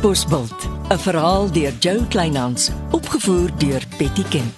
[0.00, 4.56] Bosbult, 'n verhaal deur Jo Kleinhans, opgevoer deur Betty Kemp.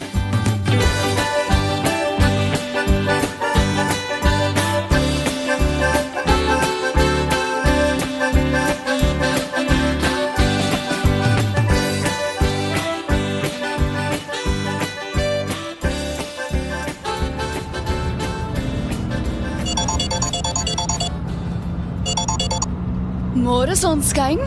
[23.34, 24.38] Môre sonskyn.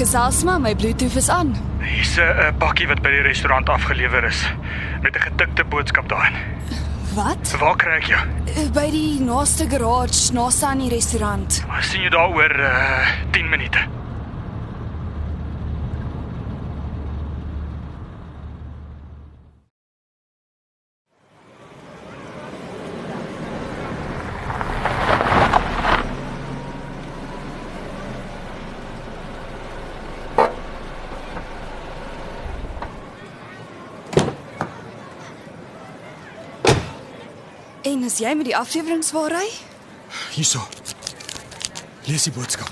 [0.00, 1.50] Gesels maar, my Bluetooth is aan.
[1.84, 4.40] Hier's 'n uh, pakkie wat by die restaurant afgelewer is
[5.02, 6.32] met 'n getikte boodskap daarin.
[7.14, 7.54] Wat?
[7.60, 8.20] Waar kry ek jou?
[8.56, 11.64] Eh, By die naaste garage, naaste aan die restaurant.
[11.80, 13.78] Sien jou daar oor uh, 10 minute.
[37.90, 39.46] En as jy met die afleweringswa ry?
[40.36, 40.60] Hierso.
[42.06, 42.70] Lees die boodskap.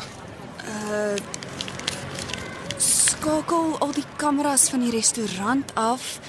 [2.79, 6.21] Skakel al die kameras van die restaurant af.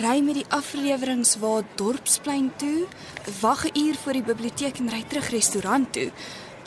[0.00, 2.86] Ry met die afleweringswa dorpsplein toe.
[3.42, 6.10] Wag 'n uur voor die biblioteek en ry terug restaurant toe.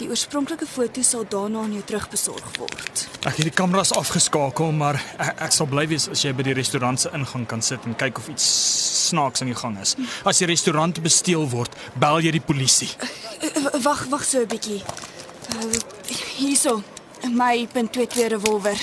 [0.02, 3.04] Die oorspronklike foto sal daarna aan jou terugbesorg word.
[3.30, 6.56] Ek het die kameras afgeskakel, maar ek, ek sal bly wees as jy by die
[6.58, 8.48] restaurant se ingang kan sit en kyk of iets
[9.12, 9.94] snaaks aan die gang is.
[10.26, 12.90] As die restaurant besteel word, bel jy die polisie.
[13.46, 14.82] Uh, Wag, wag so 'n bietjie.
[15.54, 15.78] Uh,
[16.40, 16.82] hierso,
[17.30, 18.78] my .22 revolver.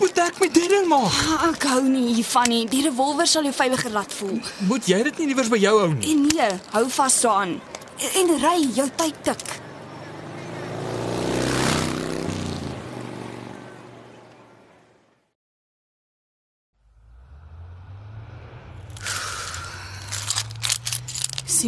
[0.00, 1.12] Moet ek met dit ding maak?
[1.36, 2.64] Ah, Ek hou nie hiervan nie.
[2.70, 4.40] Die revolver sal jou veiliger laat voel.
[4.68, 6.12] Moet jy dit nie liewers by jou hou nie?
[6.16, 7.60] En nee, hou vas daaraan.
[8.14, 9.44] En ry, jou tyd tik.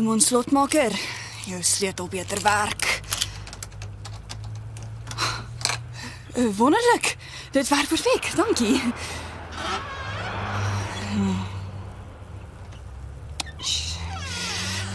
[0.00, 0.94] Simon Slotmaker,
[1.44, 3.00] jou sleutel beter werk.
[6.56, 7.16] Wonderlik.
[7.52, 8.30] Dit werk perfek.
[8.36, 8.80] Dankie.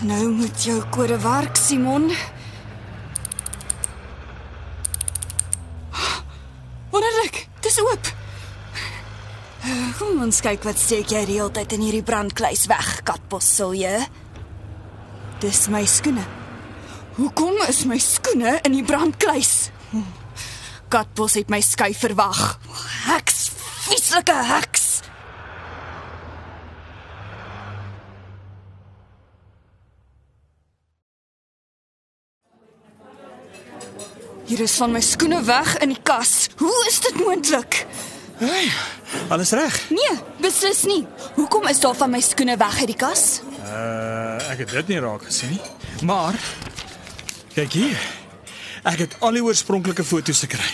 [0.02, 2.10] Nou moet jou kode werk, Simon.
[6.90, 8.14] Wonderlik, dis oop.
[10.02, 13.78] Kom ons kyk wat steek jy die hele tyd in hierdie brandkluis weg, katbos sal
[13.78, 14.00] jy.
[15.46, 16.24] Dis my skoene.
[17.20, 19.70] Hoekom is my skoene in die brandkluis?
[20.90, 22.40] Katbos het my skuif verwag.
[23.06, 23.52] Heks,
[23.86, 24.88] vieslike heks.
[34.50, 36.48] Hier is van my skoene weg in die kas.
[36.58, 37.84] Hoe is dit moontlik?
[38.42, 38.72] Hey,
[39.30, 39.84] alles reg?
[39.94, 41.04] Nee, beslis nie.
[41.38, 43.44] Hoekom is daar van my skoene weg uit die kas?
[43.76, 45.60] Uh, ek het dit nie raak gesien nie.
[46.08, 46.38] Maar
[47.56, 48.00] kyk hier.
[48.86, 50.68] Ek het al die oorspronklike foto's gekry.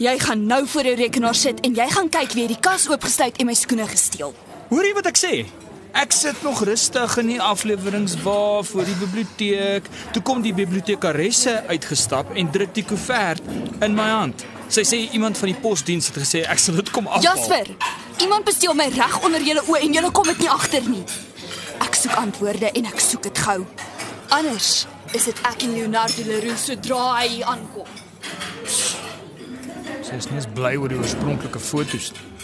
[0.00, 3.38] Jy gaan nou voor die rekenaar sit en jy gaan kyk wie die kas oopgesluit
[3.38, 4.34] en my skoene gesteel.
[4.70, 5.34] Hoor jy wat ek sê?
[6.00, 9.86] Ek sit nog rustig in die afleweringswa voor die biblioteek.
[10.14, 13.42] Toe kom die bibliotekaresse uitgestap en druk die koevert
[13.82, 14.46] in my hand.
[14.70, 17.26] Sy sê iemand van die posdiens het gesê ek sal dit kom afhaal.
[17.26, 17.74] Jasper,
[18.22, 21.02] iemand besteel my reg onder julle oë en julle kom dit nie agter nie.
[21.80, 23.64] Ek soek antwoorde en ek soek dit gou.
[24.30, 24.86] Anders
[25.16, 27.88] is dit ek en Leonardo Leroux sodra hy aankom.
[28.66, 32.39] Sy is nie bly oor die oorspronklike foto's nie.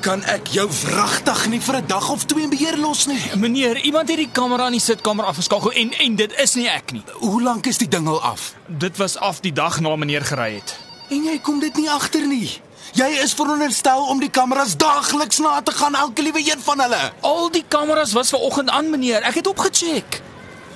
[0.00, 3.20] Kan ek jou vragtig nie vir 'n dag of twee in beheer los nie?
[3.36, 6.92] Meneer, iemand het die kamera in die sitkamer afgeskakel en en dit is nie ek
[6.92, 7.02] nie.
[7.12, 8.54] Hoe lank is die ding al af?
[8.66, 10.76] Dit was af die dag na meneer gery het.
[11.08, 12.60] En jy kom dit nie agter nie.
[12.92, 17.12] Jy is veronderstel om die kameras daagliks na te gaan, elke liewe een van hulle.
[17.20, 19.22] Al die kameras was ver oggend aan meneer.
[19.22, 20.22] Ek het opgecheck.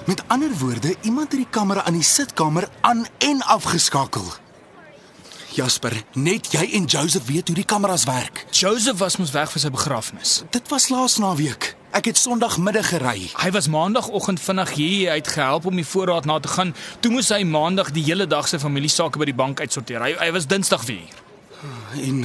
[0.07, 4.25] Met ander woorde, iemand het die kamera aan die sitkamer aan en afgeskakel.
[5.55, 8.45] Jasper, net jy en Joseph weet hoe die kameras werk.
[8.55, 10.35] Joseph was mos weg vir sy begrafnis.
[10.55, 11.73] Dit was laas naweek.
[11.91, 13.27] Ek het Sondagmiddag gery.
[13.35, 16.71] Hy was maandagooggend vinnig hier uit gehelp om die voorraad na te gaan.
[17.03, 20.05] Toe moes hy maandag die hele dag sy familiesake by die bank uitsorteer.
[20.07, 21.19] Hy, hy was Dinsdag weer.
[21.99, 22.23] En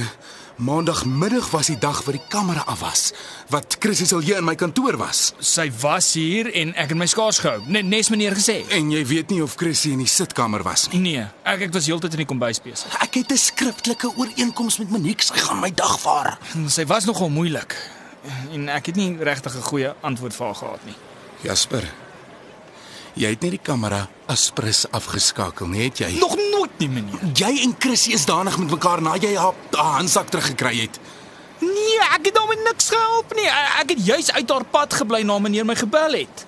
[0.56, 3.12] Maandagmiddag was die dag wat die kamera af was,
[3.52, 5.34] wat Chrissy Silje in my kantoor was.
[5.44, 7.60] Sy was hier en ek het my skaars gehou.
[7.68, 8.62] Net nes meneer gesê.
[8.72, 11.02] En jy weet nie of Chrissy in die sitkamer was nie.
[11.04, 12.96] Nee, ek ek was heeltyd in die kombuis besig.
[13.04, 16.38] Ek het 'n skriftelike ooreenkoms met Monique, sy gaan my dagvaar.
[16.68, 17.76] Sy was nogal moeilik.
[18.52, 20.94] en ek het nie regtig 'n goeie antwoord vir haar gehad nie.
[21.42, 21.84] Jasper.
[23.16, 26.10] Jy het nie die kamera aspres afgeskakel nie, het jy?
[26.20, 27.22] Nog nooit nie, meneer.
[27.32, 30.98] Jy en Chrissy is danig met mekaar na jy haar haar handsak teruggekry het.
[31.64, 33.46] Nee, ek het hom niks gehelp nie.
[33.48, 36.44] Ek ek het juis uit haar pad gebly na meneer my gebel het.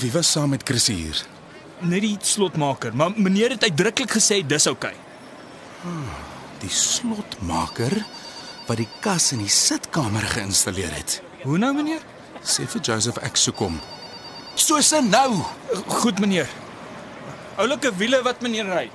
[0.00, 1.22] Wie was saam met Chrissy hier?
[1.86, 4.94] Net die slotmaker, maar meneer het uitdruklik gesê dis oukei.
[6.60, 7.94] Die slotmaker
[8.66, 11.20] wat die kas in die sitkamer geïnstalleer het.
[11.46, 12.02] Hoe nou, meneer?
[12.42, 13.78] Sê vir Joseph ek soek hom.
[14.60, 15.30] Soos in nou.
[15.86, 16.48] Goed, meneer.
[17.56, 18.86] Oulike wiele wat meneer ry.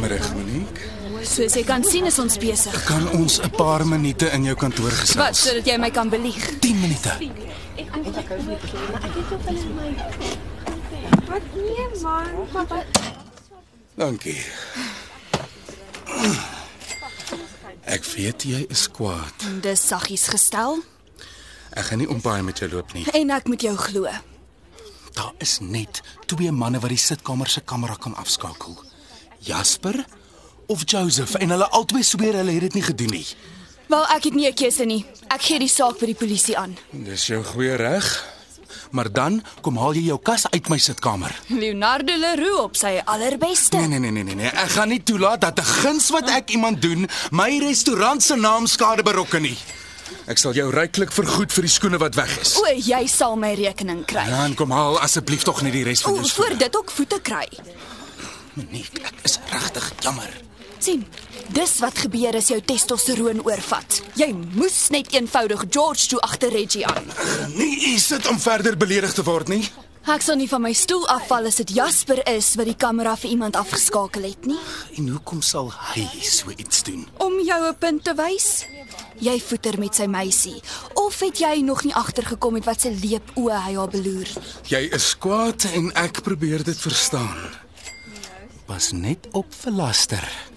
[0.00, 0.80] Middag, Monique.
[1.24, 2.74] Soos jy kan sien is ons besig.
[2.88, 5.38] Kan ons 'n paar minute in jou kantoor Wat gesels?
[5.42, 6.58] sodat jy my kan belieg.
[6.60, 7.12] 10 minute.
[11.28, 12.84] Wat nee man, maar wat
[13.96, 14.38] Dankie.
[17.86, 19.44] Ek weet jy is kwaad.
[19.62, 20.80] Dis saggies gestel
[21.74, 23.04] Ek gaan nie ompaai met jou loop nie.
[23.12, 24.06] en ek moet jou glo.
[25.14, 28.76] Daar is net twee manne wat die sitkamer se kamera kan afskakel.
[29.40, 30.04] Jasper
[30.66, 33.26] of Joseph en hulle albei sweer hulle het dit nie gedoen nie.
[33.88, 35.04] Wel, ek het nie 'n keuse nie.
[35.28, 36.76] Ek gee die saak by die polisie aan.
[36.92, 38.24] Dis jou goeie reg.
[38.94, 41.32] Maar dan kom haal jy jou kas uit my sitkamer.
[41.50, 43.76] Leonardo Leroux op sy allerbeste.
[43.76, 44.50] Nee nee nee nee nee nee.
[44.54, 48.66] Ek gaan nie toelaat dat 'n guns wat ek iemand doen, my restaurant se naam
[48.66, 49.58] skade berokken nie.
[50.26, 52.54] Ek sal jou ryklik vergoed vir die skoene wat weg is.
[52.56, 54.28] O, jy sal my rekening kry.
[54.30, 56.56] Dan kom haal asseblief tog net die res van O, jou voor skoene.
[56.58, 57.48] dit ook voete kry.
[58.54, 60.30] Nee, ek is regtig jammer.
[60.84, 61.04] Sien.
[61.54, 64.00] Dis wat gebeur as jou testosteroon oorvat.
[64.20, 67.08] Jy moes net eenvoudig George toe agter Reggie aan.
[67.56, 69.64] Nie u sit om verder beledig te word nie.
[70.04, 73.30] Ek sal nie van my stoel afval as dit Jasper is wat die kamera vir
[73.32, 74.58] iemand afgeskakel het nie.
[75.00, 77.06] En hoekom sal hy so iets doen?
[77.24, 78.66] Om jou 'n punt te wys.
[79.18, 80.60] Jy voeter met sy meisie
[80.94, 84.28] of het jy nog nie agtergekom met wat se leep oë hy haar beloer?
[84.68, 87.38] Jy is kwaad en ek probeer dit verstaan.
[88.66, 90.53] Pas net op vir laster.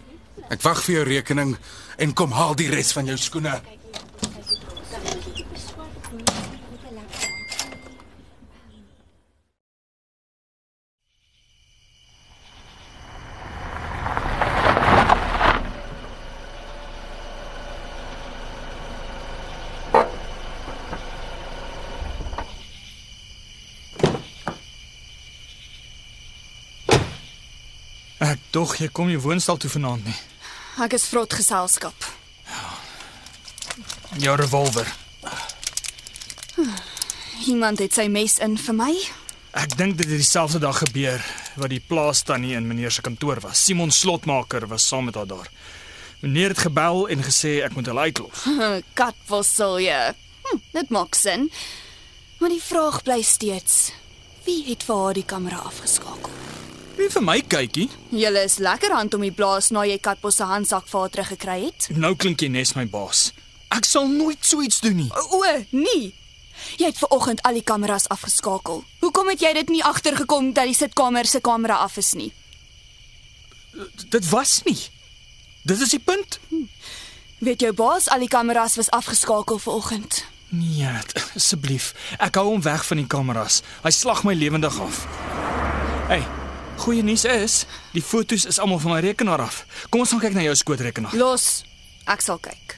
[0.48, 1.58] Ek wag vir jou rekening
[2.00, 3.58] en kom haal die res van jou skoene.
[28.18, 30.16] Ek dog jy kom nie woonstel toe vanaand nie.
[30.78, 32.06] Ek is vrot geselskap.
[34.22, 34.86] Jou revolver.
[37.50, 38.92] Iemand het sy mes in vir my.
[39.58, 41.24] Ek dink dit het dieselfde dag gebeur
[41.58, 43.64] wat die plaas tannie in meneer se kantoor was.
[43.66, 45.50] Simon Slotmaker was saam met haar daar.
[46.22, 48.46] Meneer het gebel en gesê ek moet hulle uitlos.
[49.00, 50.14] Katfossilje.
[50.46, 51.50] Hm, dit maak sin.
[52.38, 53.90] Maar die vraag bly steeds:
[54.46, 56.47] wie het vir haar die kamera afgeskakel?
[56.98, 57.90] Nie vir my kykie.
[58.10, 61.58] Julle is lekker hand om die blaas na jy Katbos se handsak vir haar teruggekry
[61.68, 61.90] het.
[61.94, 63.32] Nou klink jy nes my baas.
[63.76, 65.10] Ek sal nooit so iets doen nie.
[65.12, 65.42] O,
[65.76, 66.14] nee.
[66.82, 68.82] Jy het ver oggend al die kameras afgeskakel.
[69.04, 72.32] Hoekom het jy dit nie agtergekom dat die sitkamer se kamera af is nie?
[74.10, 74.80] Dit was nie.
[75.68, 76.40] Dit is die punt.
[77.44, 80.24] Weet jou baas al die kameras was afgeskakel ver oggend?
[80.50, 80.90] Nee,
[81.36, 81.92] asseblief.
[82.18, 83.62] Ek hou hom weg van die kameras.
[83.84, 85.04] Hy slag my lewendig af.
[86.08, 86.24] Hey,
[86.82, 89.64] goeie nuus is, die fotos is almal van my rekenaar af.
[89.90, 91.16] Kom ons gaan kyk na jou skootrekenaar.
[91.18, 91.64] Los.
[92.08, 92.78] Ek sal kyk.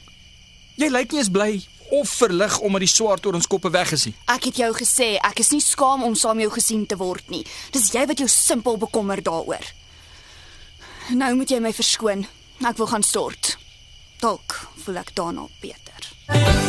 [0.79, 1.51] Jy lyk nie eens bly
[1.91, 4.15] of verlig omdat die swaard oor ons koppe weg is nie.
[4.31, 7.43] Ek het jou gesê ek is nie skaam om saam jou gesien te word nie.
[7.75, 9.65] Dis jy wat jou simpel bekommer daaroor.
[11.17, 12.25] Nou moet jy my verskoon.
[12.65, 13.55] Ek wil gaan stort.
[14.21, 16.11] Dalk voel ek daarna beter.
[16.29, 16.68] Dit